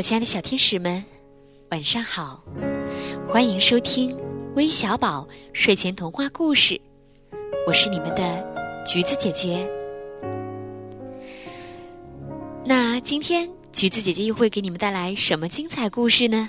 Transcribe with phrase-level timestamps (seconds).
[0.00, 1.04] 我亲爱的小天使们，
[1.72, 2.42] 晚上好！
[3.28, 4.16] 欢迎收听
[4.56, 6.80] 微小宝睡前童话故事，
[7.66, 9.70] 我是你们的橘子姐姐。
[12.64, 16.48] 那今天橘子姐姐又会给你们带来什么精彩故事呢？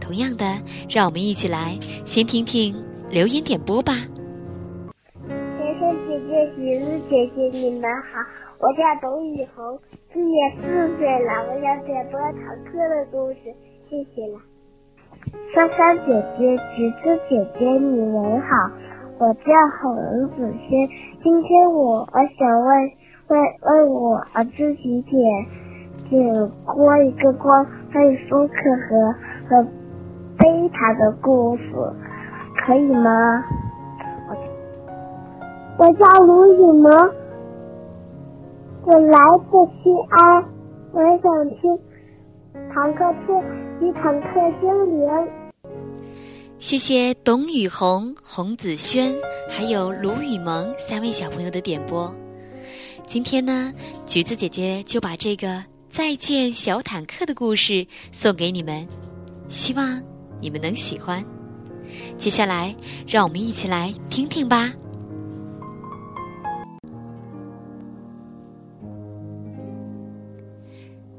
[0.00, 2.74] 同样的，让我们一起来先听听
[3.10, 3.98] 留言点播吧。
[7.08, 8.20] 姐姐、你们好，
[8.58, 9.78] 我叫董雨红，
[10.12, 12.32] 今年四岁了，我想点播堂
[12.64, 13.54] 课的故事，
[13.88, 14.40] 谢谢了。
[15.54, 18.70] 珊珊姐姐、橘子姐姐，你们好，
[19.18, 20.88] 我叫洪子轩，
[21.22, 22.96] 今天我我想为
[23.28, 25.46] 为为我儿子几点
[26.08, 27.66] 点播一个关
[28.10, 28.54] 于舒克
[28.88, 29.12] 和
[29.48, 29.68] 和
[30.38, 31.64] 贝塔的故事，
[32.64, 33.44] 可以吗？
[35.78, 36.90] 我叫卢雨萌，
[38.86, 39.18] 我来
[39.50, 40.42] 自西安，
[40.92, 41.78] 我想听
[42.72, 43.38] 坦克车
[43.82, 45.06] 与坦克精灵。
[46.58, 49.14] 谢谢董雨红、洪子轩
[49.50, 52.10] 还有卢雨萌三位小朋友的点播。
[53.06, 53.70] 今天呢，
[54.06, 55.48] 橘子姐姐就把这个
[55.90, 58.88] 《再见小坦克》的故事送给你们，
[59.48, 60.02] 希望
[60.40, 61.22] 你们能喜欢。
[62.16, 62.74] 接下来，
[63.06, 64.72] 让我们一起来听听吧。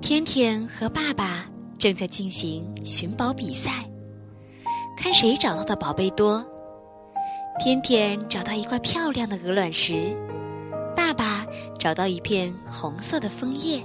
[0.08, 1.45] 天天和爸爸
[1.77, 3.83] 正在进行寻宝比赛，
[4.95, 6.41] 看谁找到的宝贝多。
[7.59, 10.16] 天天找到一块漂亮的鹅卵石，
[10.95, 11.45] 爸爸
[11.77, 13.83] 找到一片红色的枫叶。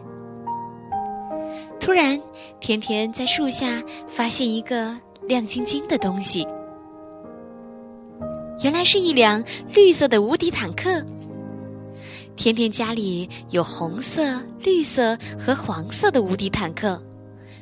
[1.81, 2.23] 突然，
[2.61, 6.47] 天天在树下发现一个亮晶晶的东西，
[8.63, 9.43] 原来是一辆
[9.75, 11.05] 绿色的无敌坦克。
[12.37, 17.01] 天天家里有红色、绿色和黄色的无敌坦克，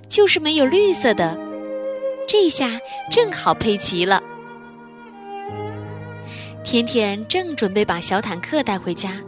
[0.08, 1.38] 就是没有绿色的。
[2.26, 2.78] 这下
[3.10, 4.22] 正好配齐了。
[6.62, 9.20] 天天正准备把小坦克带回家，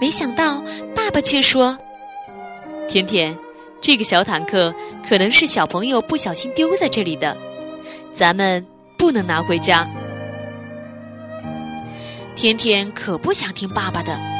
[0.00, 0.60] 没想到
[0.94, 1.78] 爸爸却说
[2.88, 3.38] ：“天天，
[3.80, 4.74] 这个小坦克
[5.06, 7.36] 可能是小朋友不小心丢在这里的，
[8.12, 8.66] 咱们
[8.98, 9.88] 不能拿回家。”
[12.34, 14.39] 天天可不想听爸爸的。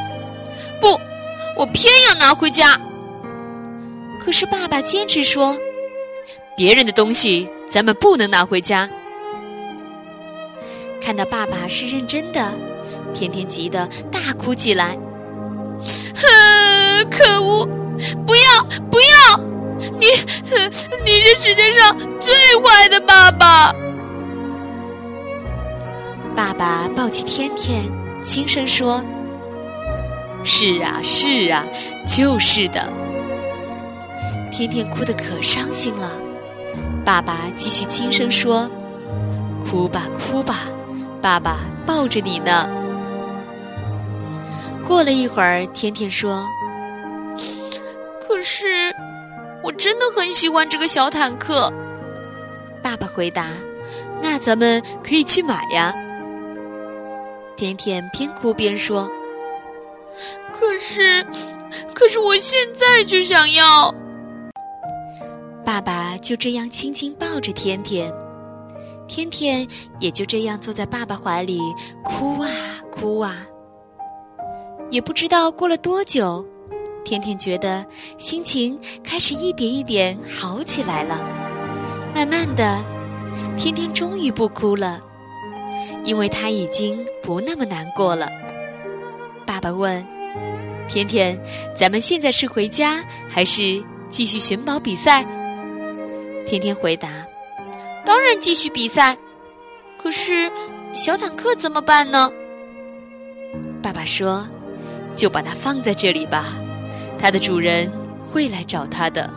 [0.81, 0.99] 不，
[1.55, 2.77] 我偏要拿回家。
[4.19, 5.57] 可是爸爸坚持说，
[6.57, 8.89] 别人的东西咱们不能拿回家。
[10.99, 12.51] 看到爸爸是认真的，
[13.13, 14.97] 天天急得大哭起来。
[16.15, 17.65] 哼，可恶！
[18.25, 19.37] 不要，不要！
[19.99, 20.07] 你，
[21.03, 23.73] 你是世界上最坏的爸爸。
[26.35, 27.83] 爸爸抱起天天，
[28.21, 29.03] 轻声说。
[30.43, 31.65] 是啊，是啊，
[32.07, 32.91] 就是的。
[34.51, 36.11] 天天哭得可伤心了，
[37.05, 38.69] 爸爸继续轻声说
[39.63, 40.57] ：“哭吧，哭吧，
[41.21, 42.67] 爸爸抱着你呢。”
[44.85, 46.45] 过了一会儿，天天说
[48.19, 48.93] ：“可是，
[49.63, 51.71] 我真的很喜欢这个小坦克。”
[52.83, 53.47] 爸爸回答
[54.21, 55.93] ：“那咱们可以去买呀。”
[57.55, 59.09] 天天边哭边说。
[60.51, 61.25] 可是，
[61.93, 63.93] 可是我现在就想要。
[65.63, 68.11] 爸爸就这样轻轻抱着天天，
[69.07, 69.67] 天天
[69.99, 71.59] 也就这样坐在爸爸怀里
[72.03, 72.49] 哭啊
[72.91, 73.47] 哭啊。
[74.89, 76.45] 也不知道过了多久，
[77.05, 77.85] 天天觉得
[78.17, 81.19] 心情开始一点一点好起来了。
[82.13, 82.83] 慢慢的，
[83.55, 84.99] 天天终于不哭了，
[86.03, 88.27] 因为他已经不那么难过了。
[89.51, 90.07] 爸爸问。
[90.87, 91.37] 天天，
[91.75, 95.25] 咱们现在是回家还是继续寻宝比赛？
[96.45, 97.09] 天天回答
[98.05, 99.17] ：“当然继续比赛。”
[100.01, 100.49] 可是
[100.93, 102.31] 小坦克怎么办呢？
[103.83, 104.47] 爸爸说
[105.13, 106.45] ：“就把它放在这里吧，
[107.19, 107.91] 它的主人
[108.31, 109.29] 会来找它的。”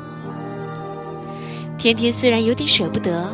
[1.76, 3.28] 天天虽然有点舍不得，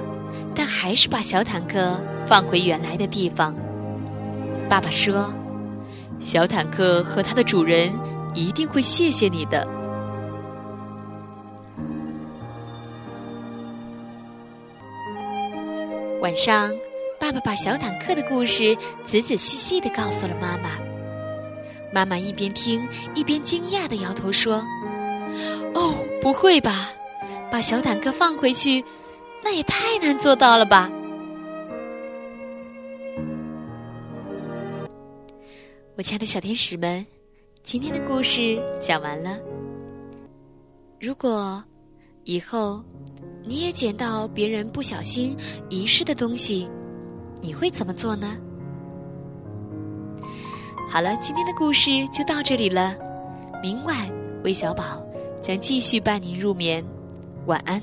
[0.55, 3.55] 但还是把小坦克放回原来的地方。
[4.67, 5.31] 爸爸说。
[6.21, 7.91] 小坦克和它的主人
[8.35, 9.67] 一定会谢谢你的。
[16.21, 16.71] 晚上，
[17.19, 20.69] 爸爸把小坦克的故事仔仔细细的告诉了妈妈。
[21.93, 24.63] 妈妈一边听一边惊讶的摇头说
[25.75, 26.91] ：“哦，不会吧？
[27.51, 28.85] 把小坦克放回去，
[29.43, 30.91] 那也太难做到了吧？”
[36.01, 37.05] 我亲爱的小天使们，
[37.63, 39.39] 今天的故事讲完了。
[40.99, 41.63] 如果
[42.25, 42.83] 以后
[43.45, 45.37] 你也捡到别人不小心
[45.69, 46.71] 遗失的东西，
[47.43, 48.35] 你会怎么做呢？
[50.89, 52.97] 好了，今天的故事就到这里了。
[53.63, 53.95] 明晚，
[54.43, 55.07] 魏小宝
[55.43, 56.83] 将继续伴您入眠。
[57.45, 57.79] 晚安。